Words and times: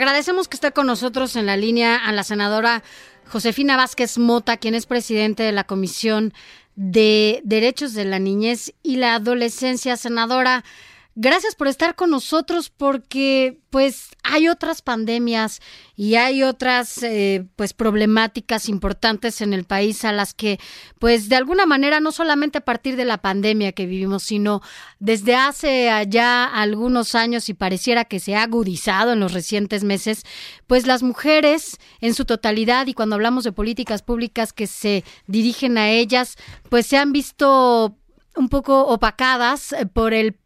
Agradecemos 0.00 0.48
que 0.48 0.56
esté 0.56 0.72
con 0.72 0.86
nosotros 0.86 1.36
en 1.36 1.44
la 1.44 1.58
línea 1.58 1.94
a 1.94 2.10
la 2.12 2.24
senadora 2.24 2.82
Josefina 3.28 3.76
Vázquez 3.76 4.16
Mota, 4.16 4.56
quien 4.56 4.74
es 4.74 4.86
presidente 4.86 5.42
de 5.42 5.52
la 5.52 5.64
Comisión 5.64 6.32
de 6.74 7.42
Derechos 7.44 7.92
de 7.92 8.06
la 8.06 8.18
Niñez 8.18 8.72
y 8.82 8.96
la 8.96 9.16
Adolescencia. 9.16 9.98
Senadora, 9.98 10.64
Gracias 11.16 11.56
por 11.56 11.66
estar 11.66 11.96
con 11.96 12.10
nosotros 12.10 12.70
porque 12.70 13.58
pues 13.70 14.10
hay 14.22 14.46
otras 14.46 14.80
pandemias 14.80 15.60
y 15.96 16.14
hay 16.14 16.44
otras 16.44 17.02
eh, 17.02 17.46
pues 17.56 17.74
problemáticas 17.74 18.68
importantes 18.68 19.40
en 19.40 19.52
el 19.52 19.64
país 19.64 20.04
a 20.04 20.12
las 20.12 20.34
que 20.34 20.60
pues 21.00 21.28
de 21.28 21.34
alguna 21.34 21.66
manera 21.66 21.98
no 21.98 22.12
solamente 22.12 22.58
a 22.58 22.64
partir 22.64 22.94
de 22.94 23.04
la 23.04 23.18
pandemia 23.18 23.72
que 23.72 23.86
vivimos 23.86 24.22
sino 24.22 24.62
desde 25.00 25.34
hace 25.34 25.90
ya 26.08 26.44
algunos 26.44 27.16
años 27.16 27.48
y 27.48 27.54
pareciera 27.54 28.04
que 28.04 28.20
se 28.20 28.36
ha 28.36 28.44
agudizado 28.44 29.12
en 29.12 29.20
los 29.20 29.32
recientes 29.32 29.82
meses 29.82 30.22
pues 30.68 30.86
las 30.86 31.02
mujeres 31.02 31.78
en 32.00 32.14
su 32.14 32.24
totalidad 32.24 32.86
y 32.86 32.94
cuando 32.94 33.16
hablamos 33.16 33.42
de 33.42 33.50
políticas 33.50 34.02
públicas 34.02 34.52
que 34.52 34.68
se 34.68 35.02
dirigen 35.26 35.76
a 35.76 35.90
ellas 35.90 36.36
pues 36.68 36.86
se 36.86 36.98
han 36.98 37.10
visto 37.10 37.96
un 38.36 38.48
poco 38.48 38.86
opacadas 38.86 39.72
eh, 39.72 39.86
por 39.86 40.14
el 40.14 40.36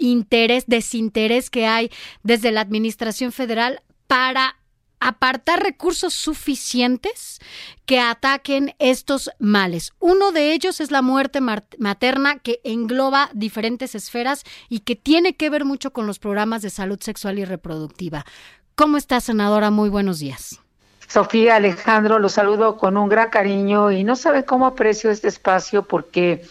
interés, 0.00 0.64
desinterés 0.66 1.50
que 1.50 1.66
hay 1.66 1.90
desde 2.24 2.50
la 2.50 2.62
Administración 2.62 3.30
Federal 3.30 3.82
para 4.08 4.56
apartar 5.00 5.62
recursos 5.62 6.12
suficientes 6.12 7.40
que 7.86 8.00
ataquen 8.00 8.74
estos 8.78 9.30
males. 9.38 9.92
Uno 9.98 10.30
de 10.30 10.52
ellos 10.52 10.80
es 10.80 10.90
la 10.90 11.02
muerte 11.02 11.40
materna 11.40 12.38
que 12.38 12.60
engloba 12.64 13.30
diferentes 13.32 13.94
esferas 13.94 14.44
y 14.68 14.80
que 14.80 14.96
tiene 14.96 15.34
que 15.36 15.48
ver 15.48 15.64
mucho 15.64 15.92
con 15.92 16.06
los 16.06 16.18
programas 16.18 16.62
de 16.62 16.70
salud 16.70 17.00
sexual 17.00 17.38
y 17.38 17.44
reproductiva. 17.44 18.26
¿Cómo 18.74 18.98
está, 18.98 19.20
senadora? 19.20 19.70
Muy 19.70 19.88
buenos 19.88 20.18
días. 20.18 20.60
Sofía 21.08 21.56
Alejandro, 21.56 22.20
los 22.20 22.32
saludo 22.32 22.76
con 22.76 22.96
un 22.96 23.08
gran 23.08 23.30
cariño 23.30 23.90
y 23.90 24.04
no 24.04 24.14
sabe 24.14 24.44
cómo 24.44 24.66
aprecio 24.66 25.10
este 25.10 25.26
espacio 25.26 25.82
porque 25.82 26.44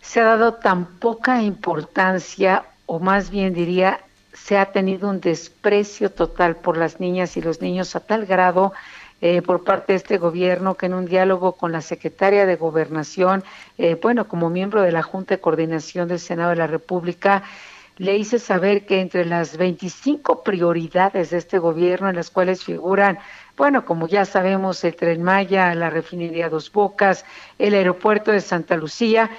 se 0.00 0.20
ha 0.20 0.24
dado 0.24 0.54
tan 0.54 0.86
poca 0.86 1.42
importancia 1.42 2.64
o 2.86 2.98
más 2.98 3.30
bien 3.30 3.54
diría, 3.54 4.00
se 4.32 4.58
ha 4.58 4.72
tenido 4.72 5.08
un 5.08 5.20
desprecio 5.20 6.10
total 6.10 6.56
por 6.56 6.76
las 6.76 6.98
niñas 6.98 7.36
y 7.36 7.40
los 7.40 7.60
niños 7.60 7.94
a 7.94 8.00
tal 8.00 8.26
grado 8.26 8.72
eh, 9.20 9.42
por 9.42 9.62
parte 9.64 9.92
de 9.92 9.98
este 9.98 10.18
gobierno 10.18 10.74
que 10.74 10.86
en 10.86 10.94
un 10.94 11.06
diálogo 11.06 11.52
con 11.52 11.72
la 11.72 11.82
secretaria 11.82 12.46
de 12.46 12.56
Gobernación, 12.56 13.44
eh, 13.78 13.98
bueno, 14.00 14.26
como 14.26 14.50
miembro 14.50 14.82
de 14.82 14.92
la 14.92 15.02
Junta 15.02 15.34
de 15.34 15.40
Coordinación 15.40 16.08
del 16.08 16.18
Senado 16.18 16.50
de 16.50 16.56
la 16.56 16.66
República, 16.66 17.42
le 17.98 18.16
hice 18.16 18.38
saber 18.38 18.86
que 18.86 19.00
entre 19.00 19.26
las 19.26 19.58
25 19.58 20.42
prioridades 20.42 21.30
de 21.30 21.36
este 21.36 21.58
gobierno, 21.58 22.08
en 22.08 22.16
las 22.16 22.30
cuales 22.30 22.64
figuran, 22.64 23.18
bueno, 23.58 23.84
como 23.84 24.08
ya 24.08 24.24
sabemos, 24.24 24.82
el 24.84 24.96
Tren 24.96 25.22
Maya, 25.22 25.74
la 25.74 25.90
refinería 25.90 26.48
Dos 26.48 26.72
Bocas, 26.72 27.26
el 27.58 27.74
aeropuerto 27.74 28.32
de 28.32 28.40
Santa 28.40 28.76
Lucía, 28.76 29.30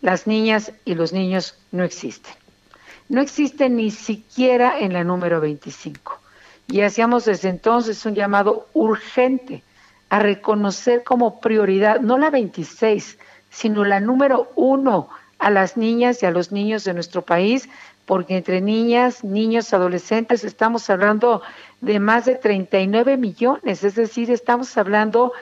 las 0.00 0.26
niñas 0.26 0.72
y 0.84 0.94
los 0.94 1.12
niños 1.12 1.58
no 1.72 1.84
existen 1.84 2.34
no 3.08 3.20
existe 3.22 3.68
ni 3.68 3.90
siquiera 3.90 4.78
en 4.78 4.92
la 4.92 5.04
número 5.04 5.40
25. 5.40 6.18
Y 6.68 6.82
hacíamos 6.82 7.24
desde 7.24 7.48
entonces 7.48 8.04
un 8.04 8.14
llamado 8.14 8.68
urgente 8.74 9.62
a 10.10 10.18
reconocer 10.18 11.02
como 11.04 11.40
prioridad, 11.40 12.00
no 12.00 12.18
la 12.18 12.30
26, 12.30 13.18
sino 13.50 13.84
la 13.84 14.00
número 14.00 14.52
uno 14.54 15.08
a 15.38 15.50
las 15.50 15.76
niñas 15.76 16.22
y 16.22 16.26
a 16.26 16.30
los 16.30 16.52
niños 16.52 16.84
de 16.84 16.94
nuestro 16.94 17.22
país, 17.22 17.68
porque 18.04 18.36
entre 18.36 18.60
niñas, 18.60 19.24
niños, 19.24 19.72
adolescentes 19.72 20.44
estamos 20.44 20.88
hablando 20.90 21.42
de 21.80 22.00
más 22.00 22.24
de 22.24 22.34
39 22.34 23.16
millones, 23.16 23.84
es 23.84 23.94
decir, 23.94 24.30
estamos 24.30 24.76
hablando 24.76 25.32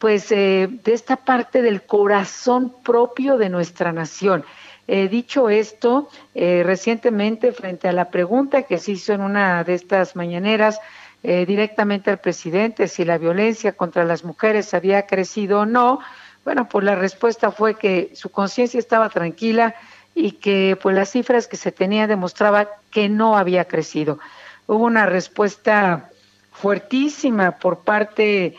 pues 0.00 0.32
eh, 0.32 0.68
de 0.82 0.92
esta 0.92 1.14
parte 1.14 1.62
del 1.62 1.82
corazón 1.82 2.74
propio 2.82 3.38
de 3.38 3.50
nuestra 3.50 3.92
nación. 3.92 4.44
Eh, 4.88 5.08
dicho 5.08 5.48
esto, 5.48 6.08
eh, 6.34 6.62
recientemente, 6.66 7.52
frente 7.52 7.86
a 7.86 7.92
la 7.92 8.10
pregunta 8.10 8.62
que 8.62 8.78
se 8.78 8.90
hizo 8.90 9.12
en 9.12 9.20
una 9.20 9.62
de 9.62 9.74
estas 9.74 10.16
mañaneras 10.16 10.80
eh, 11.22 11.46
directamente 11.46 12.10
al 12.10 12.18
presidente, 12.18 12.88
si 12.88 13.04
la 13.04 13.16
violencia 13.16 13.70
contra 13.70 14.04
las 14.04 14.24
mujeres 14.24 14.74
había 14.74 15.06
crecido 15.06 15.60
o 15.60 15.64
no, 15.66 16.00
bueno, 16.44 16.68
pues 16.68 16.84
la 16.84 16.96
respuesta 16.96 17.52
fue 17.52 17.76
que 17.76 18.10
su 18.14 18.30
conciencia 18.30 18.80
estaba 18.80 19.10
tranquila 19.10 19.76
y 20.12 20.32
que 20.32 20.76
pues 20.82 20.96
las 20.96 21.10
cifras 21.10 21.46
que 21.46 21.56
se 21.56 21.70
tenían 21.70 22.08
demostraban 22.08 22.66
que 22.90 23.08
no 23.08 23.36
había 23.36 23.66
crecido. 23.66 24.18
Hubo 24.66 24.86
una 24.86 25.06
respuesta 25.06 26.10
fuertísima 26.50 27.52
por 27.52 27.80
parte 27.84 28.22
de 28.22 28.56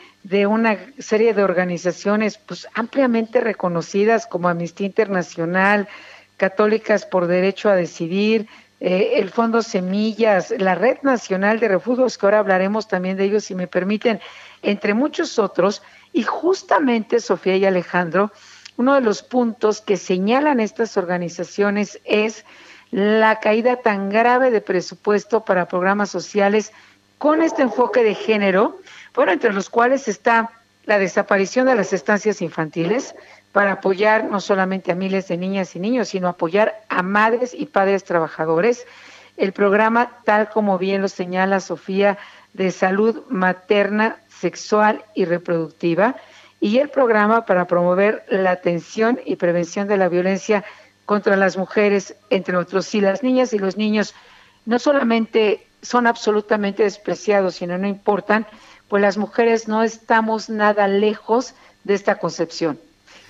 una 0.47 0.77
serie 0.99 1.33
de 1.33 1.43
organizaciones 1.43 2.37
pues 2.37 2.67
ampliamente 2.73 3.41
reconocidas 3.41 4.27
como 4.27 4.49
Amnistía 4.49 4.87
Internacional, 4.87 5.87
Católicas 6.37 7.05
por 7.05 7.27
Derecho 7.27 7.69
a 7.69 7.75
Decidir, 7.75 8.47
eh, 8.79 9.19
el 9.19 9.29
Fondo 9.29 9.61
Semillas, 9.61 10.51
la 10.57 10.73
Red 10.73 11.03
Nacional 11.03 11.59
de 11.59 11.67
Refugios, 11.67 12.17
que 12.17 12.25
ahora 12.25 12.39
hablaremos 12.39 12.87
también 12.87 13.15
de 13.15 13.25
ellos, 13.25 13.43
si 13.43 13.53
me 13.53 13.67
permiten, 13.67 14.19
entre 14.63 14.95
muchos 14.95 15.37
otros. 15.37 15.83
Y 16.13 16.23
justamente, 16.23 17.19
Sofía 17.19 17.57
y 17.57 17.65
Alejandro, 17.65 18.31
uno 18.77 18.95
de 18.95 19.01
los 19.01 19.21
puntos 19.21 19.81
que 19.81 19.97
señalan 19.97 20.59
estas 20.59 20.97
organizaciones 20.97 21.99
es 22.05 22.43
la 22.89 23.39
caída 23.39 23.77
tan 23.77 24.09
grave 24.09 24.49
de 24.49 24.61
presupuesto 24.61 25.45
para 25.45 25.67
programas 25.67 26.09
sociales 26.09 26.73
con 27.19 27.43
este 27.43 27.61
enfoque 27.61 28.03
de 28.03 28.15
género, 28.15 28.79
bueno, 29.15 29.31
entre 29.31 29.53
los 29.53 29.69
cuales 29.69 30.07
está 30.07 30.51
la 30.85 30.99
desaparición 30.99 31.67
de 31.67 31.75
las 31.75 31.93
estancias 31.93 32.41
infantiles, 32.41 33.15
para 33.51 33.73
apoyar 33.73 34.25
no 34.25 34.39
solamente 34.39 34.91
a 34.91 34.95
miles 34.95 35.27
de 35.27 35.37
niñas 35.37 35.75
y 35.75 35.79
niños, 35.79 36.09
sino 36.09 36.29
apoyar 36.29 36.81
a 36.89 37.03
madres 37.03 37.53
y 37.53 37.65
padres 37.65 38.03
trabajadores. 38.03 38.85
El 39.37 39.51
programa, 39.51 40.11
tal 40.23 40.49
como 40.49 40.77
bien 40.77 41.01
lo 41.01 41.07
señala 41.07 41.59
Sofía, 41.59 42.17
de 42.53 42.71
salud 42.71 43.23
materna, 43.29 44.17
sexual 44.29 45.03
y 45.15 45.25
reproductiva, 45.25 46.15
y 46.59 46.77
el 46.77 46.89
programa 46.89 47.45
para 47.45 47.65
promover 47.65 48.23
la 48.29 48.51
atención 48.51 49.19
y 49.25 49.35
prevención 49.35 49.87
de 49.87 49.97
la 49.97 50.09
violencia 50.09 50.63
contra 51.05 51.35
las 51.35 51.57
mujeres, 51.57 52.15
entre 52.29 52.55
otros. 52.55 52.85
Si 52.85 53.01
las 53.01 53.23
niñas 53.23 53.51
y 53.53 53.59
los 53.59 53.77
niños 53.77 54.13
no 54.65 54.79
solamente 54.79 55.65
son 55.81 56.07
absolutamente 56.07 56.83
despreciados, 56.83 57.55
sino 57.55 57.77
no 57.77 57.87
importan, 57.87 58.45
pues 58.91 59.01
las 59.01 59.17
mujeres 59.17 59.69
no 59.69 59.83
estamos 59.83 60.49
nada 60.49 60.85
lejos 60.89 61.53
de 61.85 61.93
esta 61.93 62.19
concepción. 62.19 62.77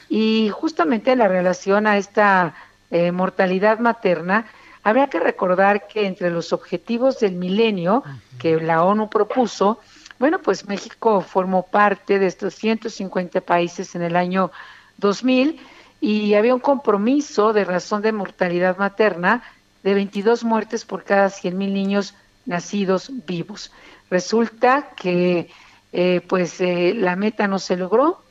Y 0.10 0.50
justamente 0.50 1.12
en 1.12 1.20
la 1.20 1.28
relación 1.28 1.86
a 1.86 2.00
esta 2.00 2.56
eh, 2.90 3.12
mortalidad 3.12 3.78
materna, 3.78 4.48
habría 4.82 5.06
que 5.06 5.20
recordar 5.20 5.86
que 5.88 6.08
entre 6.08 6.32
los 6.32 6.52
objetivos 6.52 7.20
del 7.20 7.34
milenio 7.34 8.04
que 8.40 8.60
la 8.60 8.84
ONU 8.84 9.08
propuso, 9.08 9.80
bueno, 10.18 10.40
pues 10.40 10.68
México 10.68 11.22
formó 11.22 11.62
parte 11.62 12.18
de 12.18 12.26
estos 12.26 12.56
150 12.56 13.42
países 13.42 13.94
en 13.94 14.02
el 14.02 14.16
año 14.16 14.52
2000 14.98 15.60
y 16.00 16.34
había 16.34 16.56
un 16.56 16.60
compromiso 16.60 17.54
de 17.54 17.66
razón 17.66 18.02
de 18.02 18.12
mortalidad 18.14 18.78
materna 18.80 19.44
de 19.84 19.94
22 19.94 20.44
muertes 20.44 20.86
por 20.86 21.04
cada 21.04 21.30
100 21.30 21.56
mil 21.56 21.72
niños 21.72 22.16
nacidos 22.48 23.12
vivos. 23.28 23.72
Resulta 24.12 24.90
que 24.96 25.50
eh, 25.94 26.22
pues 26.28 26.62
eh, 26.62 26.94
la 26.96 27.16
meta 27.16 27.48
no 27.48 27.58
se 27.58 27.78
logró, 27.78 28.22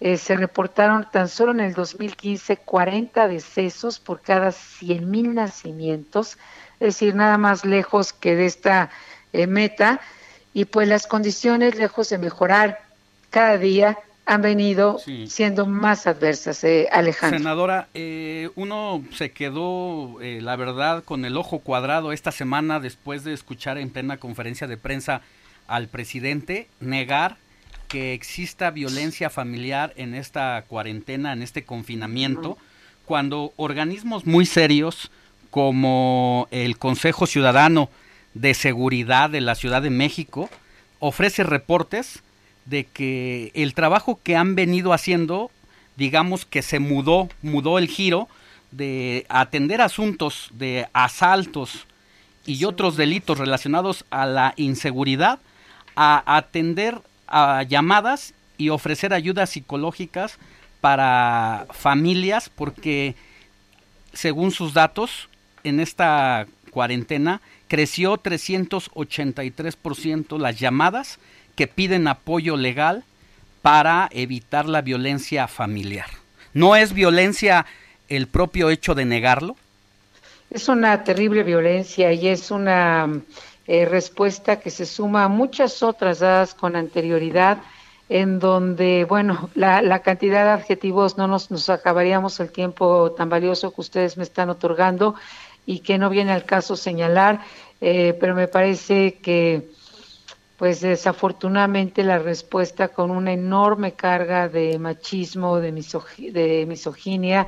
eh, 0.00 0.16
se 0.16 0.36
reportaron 0.36 1.06
tan 1.10 1.28
solo 1.28 1.52
en 1.52 1.60
el 1.60 1.74
2015 1.74 2.56
40 2.56 3.28
decesos 3.28 4.00
por 4.00 4.22
cada 4.22 4.52
100 4.52 5.10
mil 5.10 5.34
nacimientos, 5.34 6.38
es 6.80 6.94
decir, 6.94 7.14
nada 7.14 7.36
más 7.36 7.64
lejos 7.64 8.12
que 8.12 8.36
de 8.36 8.46
esta 8.46 8.90
eh, 9.32 9.46
meta. 9.46 10.00
Y 10.54 10.64
pues 10.64 10.88
las 10.88 11.06
condiciones, 11.06 11.76
lejos 11.76 12.08
de 12.08 12.18
mejorar 12.18 12.80
cada 13.30 13.58
día, 13.58 13.98
han 14.28 14.42
venido 14.42 15.00
siendo 15.26 15.66
más 15.66 16.06
adversas, 16.06 16.62
eh, 16.62 16.86
Alejandro. 16.92 17.38
Senadora, 17.38 17.88
eh, 17.94 18.50
uno 18.56 19.02
se 19.10 19.30
quedó, 19.30 20.18
la 20.20 20.54
verdad, 20.54 21.02
con 21.02 21.24
el 21.24 21.38
ojo 21.38 21.60
cuadrado 21.60 22.12
esta 22.12 22.30
semana 22.30 22.78
después 22.78 23.24
de 23.24 23.32
escuchar 23.32 23.78
en 23.78 23.88
plena 23.88 24.18
conferencia 24.18 24.66
de 24.66 24.76
prensa 24.76 25.22
al 25.66 25.88
presidente 25.88 26.68
negar 26.78 27.38
que 27.88 28.12
exista 28.12 28.70
violencia 28.70 29.30
familiar 29.30 29.94
en 29.96 30.14
esta 30.14 30.62
cuarentena, 30.68 31.32
en 31.32 31.42
este 31.42 31.64
confinamiento, 31.64 32.58
cuando 33.06 33.54
organismos 33.56 34.26
muy 34.26 34.44
serios 34.44 35.10
como 35.50 36.48
el 36.50 36.76
Consejo 36.76 37.26
Ciudadano 37.26 37.88
de 38.34 38.52
Seguridad 38.52 39.30
de 39.30 39.40
la 39.40 39.54
Ciudad 39.54 39.80
de 39.80 39.88
México 39.88 40.50
ofrece 40.98 41.44
reportes 41.44 42.22
de 42.68 42.84
que 42.84 43.50
el 43.54 43.74
trabajo 43.74 44.20
que 44.22 44.36
han 44.36 44.54
venido 44.54 44.92
haciendo, 44.92 45.50
digamos 45.96 46.44
que 46.44 46.62
se 46.62 46.78
mudó, 46.78 47.28
mudó 47.42 47.78
el 47.78 47.88
giro 47.88 48.28
de 48.70 49.26
atender 49.30 49.80
asuntos 49.80 50.50
de 50.52 50.86
asaltos 50.92 51.86
y 52.44 52.64
otros 52.64 52.96
delitos 52.96 53.38
relacionados 53.38 54.04
a 54.10 54.26
la 54.26 54.52
inseguridad 54.56 55.38
a 55.96 56.36
atender 56.36 57.00
a 57.26 57.62
llamadas 57.62 58.34
y 58.58 58.68
ofrecer 58.68 59.14
ayudas 59.14 59.48
psicológicas 59.50 60.38
para 60.80 61.66
familias 61.70 62.50
porque 62.54 63.16
según 64.12 64.52
sus 64.52 64.74
datos 64.74 65.28
en 65.64 65.80
esta 65.80 66.46
cuarentena 66.70 67.40
creció 67.66 68.22
383% 68.22 70.38
las 70.38 70.56
llamadas 70.58 71.18
que 71.58 71.66
piden 71.66 72.06
apoyo 72.06 72.56
legal 72.56 73.02
para 73.62 74.08
evitar 74.12 74.66
la 74.66 74.80
violencia 74.80 75.48
familiar. 75.48 76.06
¿No 76.54 76.76
es 76.76 76.92
violencia 76.92 77.66
el 78.08 78.28
propio 78.28 78.70
hecho 78.70 78.94
de 78.94 79.04
negarlo? 79.04 79.56
Es 80.52 80.68
una 80.68 81.02
terrible 81.02 81.42
violencia 81.42 82.12
y 82.12 82.28
es 82.28 82.52
una 82.52 83.08
eh, 83.66 83.86
respuesta 83.86 84.60
que 84.60 84.70
se 84.70 84.86
suma 84.86 85.24
a 85.24 85.28
muchas 85.28 85.82
otras 85.82 86.20
dadas 86.20 86.54
con 86.54 86.76
anterioridad, 86.76 87.58
en 88.08 88.38
donde, 88.38 89.04
bueno, 89.04 89.50
la, 89.56 89.98
cantidad 90.02 90.44
de 90.44 90.62
adjetivos 90.62 91.18
no 91.18 91.26
nos, 91.26 91.50
nos 91.50 91.68
acabaríamos 91.70 92.38
el 92.38 92.52
tiempo 92.52 93.10
tan 93.18 93.28
valioso 93.28 93.74
que 93.74 93.80
ustedes 93.80 94.16
me 94.16 94.22
están 94.22 94.48
otorgando 94.48 95.16
y 95.66 95.80
que 95.80 95.98
no 95.98 96.08
viene 96.08 96.30
al 96.30 96.44
caso 96.44 96.76
señalar, 96.76 97.40
eh, 97.80 98.16
pero 98.20 98.36
me 98.36 98.46
parece 98.46 99.14
que 99.14 99.76
pues 100.58 100.80
desafortunadamente 100.80 102.02
la 102.02 102.18
respuesta 102.18 102.88
con 102.88 103.12
una 103.12 103.32
enorme 103.32 103.92
carga 103.92 104.48
de 104.48 104.78
machismo, 104.78 105.60
de, 105.60 105.70
de 105.70 106.66
misoginia, 106.66 107.46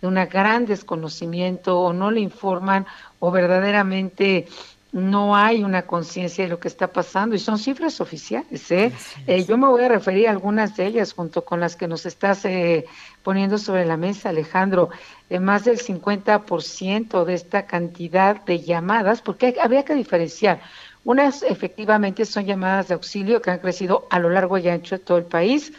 de 0.00 0.06
un 0.06 0.14
gran 0.14 0.64
desconocimiento 0.64 1.78
o 1.80 1.92
no 1.92 2.12
le 2.12 2.20
informan 2.20 2.86
o 3.18 3.32
verdaderamente 3.32 4.46
no 4.92 5.34
hay 5.34 5.64
una 5.64 5.82
conciencia 5.86 6.44
de 6.44 6.50
lo 6.50 6.60
que 6.60 6.68
está 6.68 6.92
pasando 6.92 7.34
y 7.34 7.38
son 7.38 7.58
cifras 7.58 8.00
oficiales. 8.00 8.70
¿eh? 8.70 8.92
eh 9.26 9.44
yo 9.44 9.56
me 9.56 9.66
voy 9.66 9.82
a 9.82 9.88
referir 9.88 10.28
a 10.28 10.30
algunas 10.30 10.76
de 10.76 10.86
ellas 10.86 11.14
junto 11.14 11.44
con 11.44 11.60
las 11.60 11.76
que 11.76 11.88
nos 11.88 12.04
estás 12.04 12.44
eh, 12.44 12.84
poniendo 13.22 13.56
sobre 13.56 13.86
la 13.86 13.96
mesa, 13.96 14.28
Alejandro. 14.28 14.90
Eh, 15.30 15.40
más 15.40 15.64
del 15.64 15.78
50% 15.78 17.24
de 17.24 17.34
esta 17.34 17.66
cantidad 17.66 18.44
de 18.44 18.60
llamadas, 18.60 19.22
porque 19.22 19.56
habría 19.60 19.84
que 19.84 19.94
diferenciar. 19.94 20.60
Unas 21.04 21.42
efectivamente 21.42 22.24
son 22.24 22.44
llamadas 22.44 22.88
de 22.88 22.94
auxilio 22.94 23.42
que 23.42 23.50
han 23.50 23.58
crecido 23.58 24.06
a 24.10 24.18
lo 24.18 24.30
largo 24.30 24.58
y 24.58 24.68
ancho 24.68 24.96
de 24.96 25.04
todo 25.04 25.18
el 25.18 25.24
país 25.24 25.72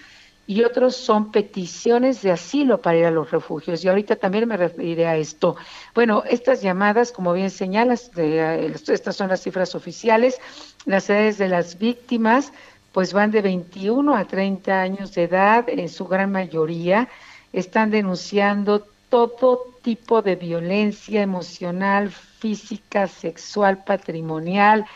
y 0.45 0.63
otros 0.63 0.95
son 0.95 1.31
peticiones 1.31 2.21
de 2.21 2.31
asilo 2.31 2.81
para 2.81 2.97
ir 2.97 3.05
a 3.05 3.11
los 3.11 3.31
refugios. 3.31 3.83
Y 3.83 3.87
ahorita 3.87 4.17
también 4.17 4.47
me 4.47 4.57
referiré 4.57 5.07
a 5.07 5.15
esto. 5.15 5.55
Bueno, 5.95 6.23
estas 6.29 6.61
llamadas, 6.61 7.13
como 7.13 7.31
bien 7.31 7.49
señalas, 7.49 8.11
de, 8.11 8.39
eh, 8.39 8.73
estas 8.87 9.15
son 9.15 9.29
las 9.29 9.41
cifras 9.41 9.73
oficiales, 9.75 10.39
las 10.85 11.09
edades 11.09 11.37
de 11.37 11.47
las 11.47 11.77
víctimas 11.77 12.51
pues 12.91 13.11
van 13.11 13.31
de 13.31 13.41
21 13.41 14.15
a 14.15 14.25
30 14.25 14.81
años 14.81 15.15
de 15.15 15.23
edad, 15.23 15.65
en 15.67 15.89
su 15.89 16.05
gran 16.05 16.31
mayoría, 16.31 17.09
están 17.51 17.89
denunciando 17.89 18.87
todo 19.13 19.75
tipo 19.83 20.23
de 20.23 20.35
violencia 20.35 21.21
emocional, 21.21 22.09
física, 22.09 23.05
sexual, 23.07 23.83
patrimonial. 23.83 24.87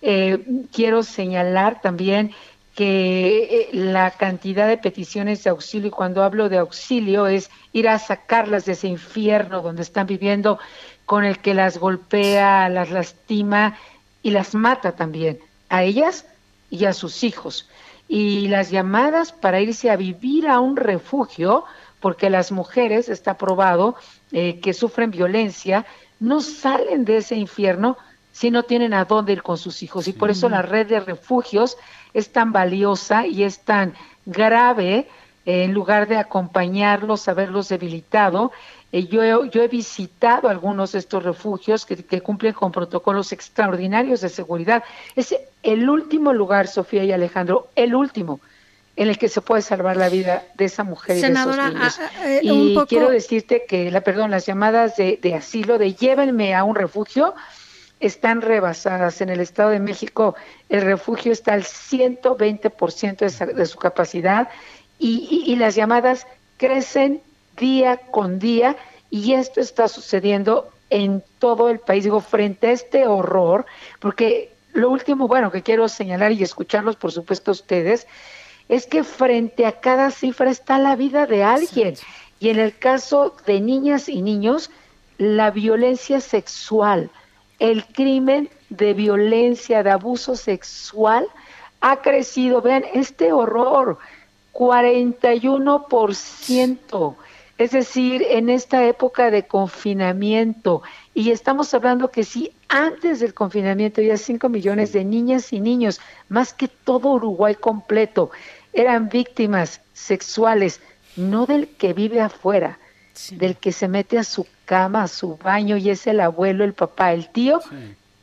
Eh, 0.00 0.38
quiero 0.70 1.02
señalar 1.02 1.80
también 1.80 2.30
que 2.76 3.42
eh, 3.42 3.68
la 3.72 4.12
cantidad 4.12 4.68
de 4.68 4.78
peticiones 4.78 5.42
de 5.42 5.50
auxilio, 5.50 5.88
y 5.88 5.90
cuando 5.90 6.22
hablo 6.22 6.48
de 6.48 6.58
auxilio 6.58 7.26
es 7.26 7.50
ir 7.72 7.88
a 7.88 7.98
sacarlas 7.98 8.64
de 8.64 8.74
ese 8.74 8.86
infierno 8.86 9.60
donde 9.60 9.82
están 9.82 10.06
viviendo, 10.06 10.60
con 11.04 11.24
el 11.24 11.40
que 11.40 11.52
las 11.52 11.78
golpea, 11.78 12.68
las 12.68 12.92
lastima 12.92 13.76
y 14.22 14.30
las 14.30 14.54
mata 14.54 14.92
también, 14.92 15.40
a 15.68 15.82
ellas 15.82 16.26
y 16.70 16.84
a 16.84 16.92
sus 16.92 17.24
hijos. 17.24 17.68
Y 18.06 18.46
las 18.46 18.70
llamadas 18.70 19.32
para 19.32 19.60
irse 19.60 19.90
a 19.90 19.96
vivir 19.96 20.46
a 20.46 20.60
un 20.60 20.76
refugio, 20.76 21.64
porque 22.04 22.28
las 22.28 22.52
mujeres, 22.52 23.08
está 23.08 23.38
probado, 23.38 23.96
eh, 24.30 24.60
que 24.60 24.74
sufren 24.74 25.10
violencia, 25.10 25.86
no 26.20 26.42
salen 26.42 27.06
de 27.06 27.16
ese 27.16 27.34
infierno 27.34 27.96
si 28.30 28.50
no 28.50 28.64
tienen 28.64 28.92
a 28.92 29.06
dónde 29.06 29.32
ir 29.32 29.42
con 29.42 29.56
sus 29.56 29.82
hijos. 29.82 30.06
Y 30.06 30.12
por 30.12 30.28
eso 30.28 30.50
la 30.50 30.60
red 30.60 30.86
de 30.86 31.00
refugios 31.00 31.78
es 32.12 32.30
tan 32.30 32.52
valiosa 32.52 33.26
y 33.26 33.42
es 33.42 33.60
tan 33.60 33.94
grave 34.26 35.08
en 35.46 35.72
lugar 35.72 36.06
de 36.06 36.18
acompañarlos, 36.18 37.26
haberlos 37.26 37.70
debilitado. 37.70 38.52
Eh, 38.92 39.06
yo, 39.06 39.22
he, 39.22 39.48
yo 39.48 39.62
he 39.62 39.68
visitado 39.68 40.50
algunos 40.50 40.92
de 40.92 40.98
estos 40.98 41.22
refugios 41.22 41.86
que, 41.86 41.96
que, 41.96 42.20
cumplen 42.20 42.52
con 42.52 42.70
protocolos 42.70 43.32
extraordinarios 43.32 44.20
de 44.20 44.28
seguridad. 44.28 44.84
Es 45.16 45.34
el 45.62 45.88
último 45.88 46.34
lugar, 46.34 46.66
Sofía 46.66 47.02
y 47.04 47.12
Alejandro, 47.12 47.68
el 47.76 47.94
último 47.94 48.40
en 48.96 49.08
el 49.08 49.18
que 49.18 49.28
se 49.28 49.40
puede 49.40 49.62
salvar 49.62 49.96
la 49.96 50.08
vida 50.08 50.44
de 50.54 50.66
esa 50.66 50.84
mujer 50.84 51.16
y 51.16 51.20
de 51.20 51.32
esos 51.32 51.56
niños. 51.56 52.00
Eh, 52.24 52.40
y 52.42 52.76
quiero 52.88 53.10
decirte 53.10 53.64
que, 53.68 53.90
la, 53.90 54.02
perdón, 54.02 54.30
las 54.30 54.46
llamadas 54.46 54.96
de, 54.96 55.18
de 55.20 55.34
asilo, 55.34 55.78
de 55.78 55.94
llévenme 55.94 56.54
a 56.54 56.62
un 56.64 56.76
refugio, 56.76 57.34
están 58.00 58.40
rebasadas. 58.40 59.20
En 59.20 59.30
el 59.30 59.40
Estado 59.40 59.70
de 59.70 59.80
México 59.80 60.36
el 60.68 60.82
refugio 60.82 61.32
está 61.32 61.54
al 61.54 61.64
120% 61.64 63.46
de, 63.46 63.54
de 63.54 63.66
su 63.66 63.78
capacidad 63.78 64.48
y, 64.98 65.44
y, 65.46 65.56
las 65.56 65.74
llamadas 65.74 66.26
crecen 66.56 67.20
día 67.56 67.96
con 67.96 68.38
día 68.38 68.76
y 69.10 69.34
esto 69.34 69.60
está 69.60 69.88
sucediendo 69.88 70.70
en 70.90 71.22
todo 71.38 71.68
el 71.68 71.80
país. 71.80 72.04
Digo, 72.04 72.20
frente 72.20 72.68
a 72.68 72.72
este 72.72 73.06
horror, 73.06 73.66
porque 73.98 74.52
lo 74.72 74.90
último, 74.90 75.26
bueno, 75.28 75.50
que 75.50 75.62
quiero 75.62 75.88
señalar 75.88 76.32
y 76.32 76.42
escucharlos, 76.42 76.96
por 76.96 77.12
supuesto, 77.12 77.50
ustedes, 77.50 78.06
es 78.68 78.86
que 78.86 79.02
frente 79.04 79.66
a 79.66 79.80
cada 79.80 80.10
cifra 80.10 80.50
está 80.50 80.78
la 80.78 80.96
vida 80.96 81.26
de 81.26 81.42
alguien. 81.42 81.96
Y 82.40 82.48
en 82.48 82.58
el 82.58 82.74
caso 82.76 83.36
de 83.46 83.60
niñas 83.60 84.08
y 84.08 84.22
niños, 84.22 84.70
la 85.18 85.50
violencia 85.50 86.20
sexual, 86.20 87.10
el 87.58 87.84
crimen 87.86 88.48
de 88.70 88.94
violencia, 88.94 89.82
de 89.82 89.90
abuso 89.90 90.36
sexual 90.36 91.26
ha 91.80 92.00
crecido. 92.02 92.62
Vean, 92.62 92.84
este 92.92 93.32
horror, 93.32 93.98
41%. 94.52 97.16
Es 97.56 97.70
decir, 97.70 98.24
en 98.28 98.48
esta 98.48 98.84
época 98.84 99.30
de 99.30 99.46
confinamiento, 99.46 100.82
y 101.14 101.30
estamos 101.30 101.72
hablando 101.72 102.10
que 102.10 102.24
si 102.24 102.52
antes 102.68 103.20
del 103.20 103.32
confinamiento 103.32 104.02
ya 104.02 104.16
5 104.16 104.48
millones 104.48 104.92
de 104.92 105.04
niñas 105.04 105.52
y 105.52 105.60
niños, 105.60 106.00
más 106.28 106.52
que 106.52 106.66
todo 106.66 107.10
Uruguay 107.12 107.54
completo, 107.54 108.30
eran 108.72 109.08
víctimas 109.08 109.80
sexuales, 109.92 110.80
no 111.16 111.46
del 111.46 111.68
que 111.68 111.92
vive 111.92 112.20
afuera, 112.20 112.80
del 113.30 113.56
que 113.56 113.70
se 113.70 113.86
mete 113.86 114.18
a 114.18 114.24
su 114.24 114.46
cama, 114.64 115.04
a 115.04 115.08
su 115.08 115.36
baño 115.36 115.76
y 115.76 115.90
es 115.90 116.08
el 116.08 116.18
abuelo, 116.18 116.64
el 116.64 116.74
papá, 116.74 117.12
el 117.12 117.30
tío, 117.30 117.60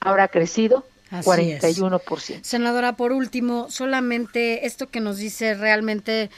ahora 0.02 0.26
ha 0.26 0.28
crecido 0.28 0.86
41%. 1.10 2.44
Senadora, 2.44 2.98
por 2.98 3.14
último, 3.14 3.70
solamente 3.70 4.66
esto 4.66 4.90
que 4.90 5.00
nos 5.00 5.18
dice 5.18 5.54
realmente 5.54 6.30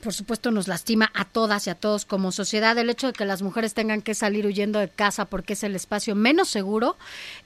por 0.00 0.12
supuesto 0.12 0.50
nos 0.50 0.68
lastima 0.68 1.10
a 1.14 1.24
todas 1.24 1.66
y 1.66 1.70
a 1.70 1.74
todos 1.74 2.04
como 2.04 2.32
sociedad 2.32 2.76
el 2.78 2.90
hecho 2.90 3.08
de 3.08 3.12
que 3.12 3.24
las 3.24 3.42
mujeres 3.42 3.74
tengan 3.74 4.02
que 4.02 4.14
salir 4.14 4.46
huyendo 4.46 4.78
de 4.78 4.88
casa 4.88 5.26
porque 5.26 5.52
es 5.52 5.62
el 5.62 5.76
espacio 5.76 6.14
menos 6.14 6.48
seguro. 6.48 6.96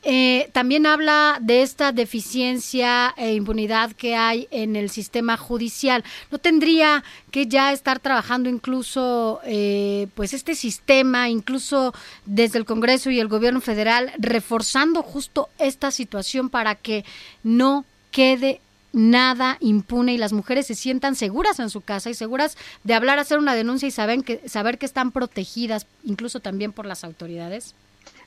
Eh, 0.02 0.48
también 0.52 0.86
habla 0.86 1.38
de 1.40 1.62
esta 1.62 1.92
deficiencia 1.92 3.14
e 3.16 3.34
impunidad 3.34 3.92
que 3.92 4.16
hay 4.16 4.48
en 4.50 4.76
el 4.76 4.90
sistema 4.90 5.36
judicial. 5.36 6.04
¿No 6.30 6.38
tendría 6.38 7.04
que 7.30 7.46
ya 7.46 7.72
estar 7.72 8.00
trabajando 8.00 8.48
incluso 8.48 9.40
eh, 9.44 10.08
pues 10.14 10.34
este 10.34 10.54
sistema, 10.54 11.28
incluso 11.28 11.92
desde 12.24 12.58
el 12.58 12.64
Congreso 12.64 13.10
y 13.10 13.20
el 13.20 13.28
Gobierno 13.28 13.60
federal, 13.60 14.12
reforzando 14.18 15.02
justo 15.02 15.48
esta 15.58 15.90
situación 15.90 16.48
para 16.48 16.74
que 16.74 17.04
no 17.42 17.84
quede 18.10 18.60
nada 18.94 19.58
impune 19.60 20.14
y 20.14 20.18
las 20.18 20.32
mujeres 20.32 20.66
se 20.66 20.74
sientan 20.74 21.14
seguras 21.14 21.58
en 21.58 21.68
su 21.68 21.80
casa 21.82 22.10
y 22.10 22.14
seguras 22.14 22.56
de 22.84 22.94
hablar, 22.94 23.18
hacer 23.18 23.38
una 23.38 23.54
denuncia 23.54 23.88
y 23.88 23.90
saben 23.90 24.22
que, 24.22 24.48
saber 24.48 24.78
que 24.78 24.86
están 24.86 25.10
protegidas 25.10 25.86
incluso 26.04 26.40
también 26.40 26.72
por 26.72 26.86
las 26.86 27.04
autoridades? 27.04 27.74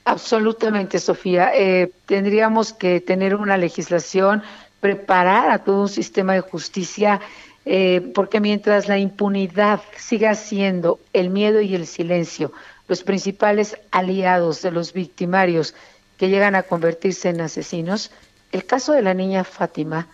Absolutamente, 0.05 0.99
Sofía. 0.99 1.51
Eh, 1.55 1.91
tendríamos 2.05 2.73
que 2.73 3.01
tener 3.01 3.35
una 3.35 3.57
legislación 3.57 4.43
preparar 4.79 5.49
a 5.49 5.59
todo 5.59 5.81
un 5.81 5.89
sistema 5.89 6.33
de 6.33 6.41
justicia, 6.41 7.19
eh, 7.65 8.11
porque 8.13 8.39
mientras 8.39 8.87
la 8.87 8.97
impunidad 8.97 9.81
siga 9.97 10.35
siendo 10.35 10.99
el 11.13 11.29
miedo 11.29 11.61
y 11.61 11.75
el 11.75 11.87
silencio 11.87 12.53
los 12.87 13.03
principales 13.03 13.77
aliados 13.91 14.61
de 14.61 14.71
los 14.71 14.93
victimarios 14.93 15.75
que 16.17 16.29
llegan 16.29 16.55
a 16.55 16.63
convertirse 16.63 17.29
en 17.29 17.41
asesinos, 17.41 18.11
el 18.51 18.65
caso 18.65 18.93
de 18.93 19.01
la 19.01 19.13
niña 19.13 19.43
Fátima, 19.43 20.07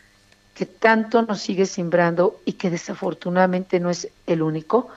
que 0.54 0.66
tanto 0.66 1.22
nos 1.24 1.42
sigue 1.42 1.66
simbrando 1.66 2.40
y 2.46 2.54
que 2.54 2.70
desafortunadamente 2.70 3.80
no 3.80 3.90
es 3.90 4.10
el 4.28 4.42
único, 4.42 4.90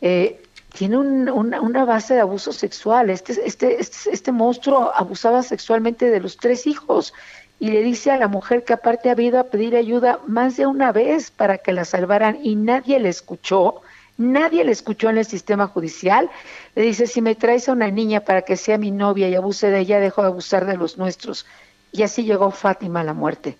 eh, 0.00 0.40
tiene 0.74 0.98
una, 0.98 1.84
base 1.84 2.14
de 2.14 2.20
abuso 2.20 2.52
sexual. 2.52 3.08
Este, 3.08 3.32
este, 3.46 3.80
este, 3.80 4.10
este, 4.10 4.32
monstruo 4.32 4.90
abusaba 4.92 5.42
sexualmente 5.42 6.10
de 6.10 6.18
los 6.20 6.36
tres 6.36 6.66
hijos 6.66 7.14
y 7.60 7.70
le 7.70 7.82
dice 7.82 8.10
a 8.10 8.16
la 8.16 8.26
mujer 8.26 8.64
que 8.64 8.72
aparte 8.72 9.08
ha 9.08 9.20
ido 9.20 9.38
a 9.38 9.44
pedir 9.44 9.76
ayuda 9.76 10.18
más 10.26 10.56
de 10.56 10.66
una 10.66 10.90
vez 10.90 11.30
para 11.30 11.58
que 11.58 11.72
la 11.72 11.84
salvaran 11.84 12.38
y 12.42 12.56
nadie 12.56 12.98
le 12.98 13.08
escuchó. 13.08 13.82
Nadie 14.16 14.64
le 14.64 14.72
escuchó 14.72 15.10
en 15.10 15.18
el 15.18 15.24
sistema 15.24 15.68
judicial. 15.68 16.28
Le 16.74 16.82
dice, 16.82 17.06
si 17.06 17.22
me 17.22 17.36
traes 17.36 17.68
a 17.68 17.72
una 17.72 17.90
niña 17.90 18.20
para 18.20 18.42
que 18.42 18.56
sea 18.56 18.76
mi 18.76 18.90
novia 18.90 19.28
y 19.28 19.36
abuse 19.36 19.70
de 19.70 19.78
ella, 19.78 20.00
dejo 20.00 20.22
de 20.22 20.28
abusar 20.28 20.66
de 20.66 20.76
los 20.76 20.98
nuestros. 20.98 21.46
Y 21.92 22.02
así 22.02 22.24
llegó 22.24 22.50
Fátima 22.50 23.00
a 23.00 23.04
la 23.04 23.14
muerte. 23.14 23.56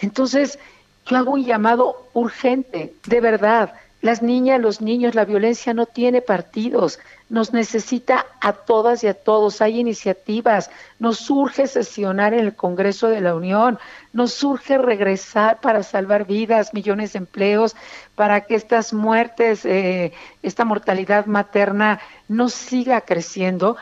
Entonces, 0.00 0.58
yo 1.06 1.16
hago 1.16 1.32
un 1.32 1.44
llamado 1.44 2.08
urgente, 2.12 2.94
de 3.06 3.20
verdad. 3.20 3.74
Las 4.00 4.22
niñas, 4.22 4.60
los 4.60 4.80
niños, 4.80 5.16
la 5.16 5.24
violencia 5.24 5.74
no 5.74 5.86
tiene 5.86 6.22
partidos. 6.22 7.00
Nos 7.28 7.52
necesita 7.52 8.26
a 8.40 8.52
todas 8.52 9.02
y 9.02 9.08
a 9.08 9.14
todos. 9.14 9.60
Hay 9.60 9.80
iniciativas. 9.80 10.70
Nos 11.00 11.18
surge 11.18 11.66
sesionar 11.66 12.32
en 12.32 12.40
el 12.40 12.54
Congreso 12.54 13.08
de 13.08 13.20
la 13.20 13.34
Unión. 13.34 13.78
Nos 14.12 14.32
surge 14.34 14.78
regresar 14.78 15.60
para 15.60 15.82
salvar 15.82 16.26
vidas, 16.26 16.74
millones 16.74 17.14
de 17.14 17.18
empleos, 17.18 17.74
para 18.14 18.42
que 18.42 18.54
estas 18.54 18.92
muertes, 18.92 19.64
eh, 19.64 20.12
esta 20.44 20.64
mortalidad 20.64 21.26
materna 21.26 21.98
no 22.28 22.48
siga 22.50 23.00
creciendo 23.00 23.76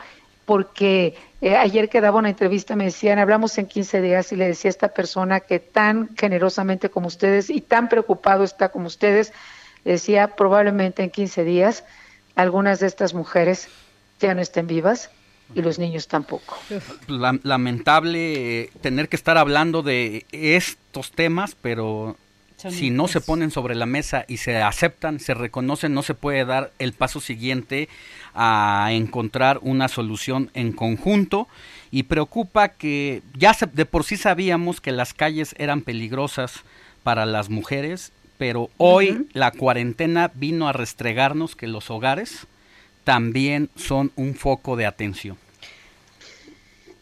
porque 0.47 1.13
eh, 1.41 1.57
ayer 1.57 1.89
que 1.89 1.99
daba 1.99 2.19
una 2.19 2.29
entrevista 2.29 2.77
me 2.77 2.85
decían, 2.85 3.19
hablamos 3.19 3.57
en 3.57 3.67
15 3.67 4.01
días 4.01 4.31
y 4.31 4.37
le 4.37 4.47
decía 4.47 4.69
a 4.69 4.71
esta 4.71 4.87
persona 4.93 5.41
que 5.41 5.59
tan 5.59 6.15
generosamente 6.15 6.89
como 6.89 7.07
ustedes 7.07 7.49
y 7.49 7.59
tan 7.59 7.89
preocupado 7.89 8.45
está 8.45 8.69
como 8.69 8.87
ustedes, 8.87 9.33
decía, 9.83 10.37
probablemente 10.37 11.03
en 11.03 11.09
15 11.09 11.43
días 11.43 11.83
algunas 12.35 12.79
de 12.79 12.87
estas 12.87 13.13
mujeres 13.13 13.67
ya 14.21 14.33
no 14.33 14.41
estén 14.41 14.67
vivas 14.67 15.09
y 15.53 15.61
los 15.61 15.79
niños 15.79 16.07
tampoco. 16.07 16.57
Lamentable 17.43 18.61
eh, 18.61 18.69
tener 18.79 19.09
que 19.09 19.17
estar 19.17 19.37
hablando 19.37 19.83
de 19.83 20.25
estos 20.31 21.11
temas, 21.11 21.57
pero 21.61 22.15
si 22.57 22.89
no 22.89 23.07
se 23.07 23.21
ponen 23.21 23.51
sobre 23.51 23.75
la 23.75 23.85
mesa 23.85 24.25
y 24.27 24.37
se 24.37 24.57
aceptan, 24.57 25.19
se 25.19 25.35
reconocen, 25.35 25.93
no 25.93 26.01
se 26.01 26.15
puede 26.15 26.43
dar 26.43 26.71
el 26.79 26.93
paso 26.93 27.21
siguiente 27.21 27.87
a 28.33 28.89
encontrar 28.91 29.59
una 29.61 29.87
solución 29.87 30.49
en 30.55 30.71
conjunto. 30.71 31.47
Y 31.91 32.03
preocupa 32.03 32.69
que 32.69 33.21
ya 33.37 33.55
de 33.71 33.85
por 33.85 34.03
sí 34.03 34.17
sabíamos 34.17 34.81
que 34.81 34.91
las 34.91 35.13
calles 35.13 35.55
eran 35.57 35.81
peligrosas 35.81 36.63
para 37.03 37.25
las 37.25 37.49
mujeres, 37.49 38.11
pero 38.37 38.69
hoy 38.77 39.27
la 39.33 39.51
cuarentena 39.51 40.31
vino 40.33 40.67
a 40.67 40.73
restregarnos 40.73 41.55
que 41.55 41.67
los 41.67 41.89
hogares 41.89 42.47
también 43.03 43.69
son 43.75 44.11
un 44.15 44.35
foco 44.35 44.75
de 44.75 44.85
atención. 44.85 45.37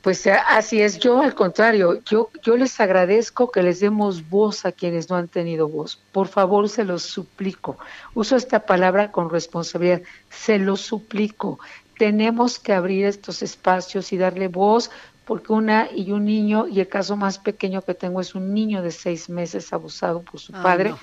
Pues 0.05 0.23
eh, 0.27 0.33
así 0.49 0.83
es, 0.83 0.99
yo 0.99 1.19
al 1.19 1.33
contrario, 1.33 1.99
yo, 2.03 2.29
yo 2.43 2.55
les 2.57 2.79
agradezco 2.79 3.49
que 3.49 3.63
les 3.63 3.79
demos 3.79 4.29
voz 4.29 4.63
a 4.63 4.71
quienes 4.71 5.09
no 5.09 5.15
han 5.15 5.27
tenido 5.27 5.67
voz. 5.67 5.99
Por 6.11 6.27
favor, 6.27 6.69
se 6.69 6.83
los 6.83 7.01
suplico. 7.01 7.79
Uso 8.13 8.35
esta 8.35 8.67
palabra 8.67 9.11
con 9.11 9.31
responsabilidad, 9.31 10.03
se 10.29 10.59
los 10.59 10.81
suplico. 10.81 11.57
Tenemos 11.97 12.59
que 12.59 12.73
abrir 12.73 13.05
estos 13.05 13.41
espacios 13.41 14.13
y 14.13 14.17
darle 14.17 14.47
voz 14.47 14.91
porque 15.25 15.53
una 15.53 15.89
y 15.91 16.11
un 16.11 16.25
niño, 16.25 16.67
y 16.67 16.81
el 16.81 16.87
caso 16.87 17.17
más 17.17 17.39
pequeño 17.39 17.81
que 17.81 17.95
tengo 17.95 18.21
es 18.21 18.35
un 18.35 18.53
niño 18.53 18.83
de 18.83 18.91
seis 18.91 19.27
meses 19.27 19.73
abusado 19.73 20.21
por 20.21 20.39
su 20.39 20.53
padre, 20.53 20.93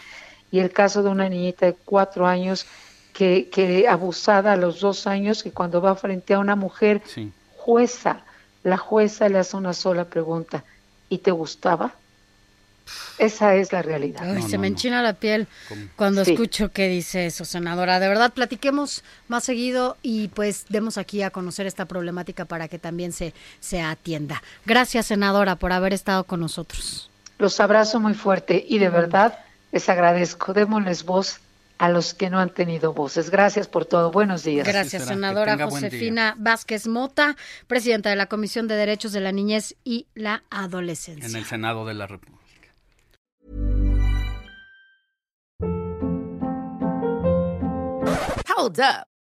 y 0.53 0.61
el 0.61 0.71
caso 0.71 1.03
de 1.03 1.11
una 1.11 1.29
niñita 1.29 1.67
de 1.67 1.73
cuatro 1.73 2.25
años 2.25 2.67
que, 3.13 3.49
que 3.49 3.89
abusada 3.89 4.53
a 4.53 4.57
los 4.57 4.79
dos 4.79 5.09
años, 5.09 5.43
que 5.43 5.51
cuando 5.51 5.83
va 5.83 5.97
frente 5.97 6.35
a 6.35 6.39
una 6.39 6.55
mujer 6.55 7.03
jueza, 7.57 8.25
la 8.63 8.77
jueza 8.77 9.29
le 9.29 9.39
hace 9.39 9.57
una 9.57 9.73
sola 9.73 10.05
pregunta, 10.05 10.65
¿y 11.09 11.19
te 11.19 11.31
gustaba? 11.31 11.95
Esa 13.19 13.55
es 13.55 13.73
la 13.73 13.83
realidad. 13.83 14.23
se 14.49 14.59
me 14.59 14.67
enchina 14.67 15.03
la 15.03 15.13
piel 15.13 15.47
cuando 15.97 16.23
escucho 16.23 16.71
que 16.71 16.89
dice 16.89 17.27
eso, 17.27 17.45
senadora. 17.45 18.01
De 18.01 18.09
verdad, 18.09 18.33
platiquemos 18.33 19.05
más 19.29 19.45
seguido 19.45 19.97
y 20.03 20.29
pues 20.29 20.67
demos 20.69 20.99
aquí 20.99 21.23
a 21.23 21.31
conocer 21.31 21.67
esta 21.67 21.85
problemática 21.85 22.45
para 22.45 22.69
que 22.69 22.79
también 22.79 23.13
se, 23.13 23.35
se 23.61 23.81
atienda. 23.81 24.43
Gracias, 24.67 25.07
senadora, 25.07 25.57
por 25.57 25.73
haber 25.73 25.93
estado 25.93 26.25
con 26.25 26.41
nosotros. 26.41 27.09
Los 27.39 27.61
abrazo 27.61 28.01
muy 28.01 28.15
fuerte 28.15 28.65
y 28.69 28.79
de 28.79 28.89
verdad 28.89 29.39
les 29.71 29.89
agradezco. 29.89 30.53
Démosles 30.53 31.05
voz 31.05 31.41
a 31.79 31.89
los 31.89 32.15
que 32.15 32.31
no 32.31 32.39
han 32.39 32.51
tenido 32.51 32.93
voces. 32.93 33.31
Gracias 33.31 33.69
por 33.69 33.85
todo. 33.85 34.11
Buenos 34.11 34.45
días. 34.45 34.67
Gracias, 34.67 35.07
senadora 35.07 35.59
Josefina 35.69 36.35
Vázquez 36.39 36.87
Mota, 36.87 37.37
presidenta 37.67 38.11
de 38.11 38.17
la 38.17 38.27
Comisión 38.27 38.69
de 38.69 38.77
Derechos 38.77 39.13
de 39.13 39.21
la 39.21 39.33
Niñez 39.33 39.77
y 39.85 40.07
la 40.15 40.45
Adolescencia. 40.51 41.27
En 41.27 41.37
el 41.37 41.45
Senado 41.45 41.85
de 41.85 41.95
la 41.95 42.07
República. 42.07 42.43
Hold 48.57 48.79
up. 48.79 49.12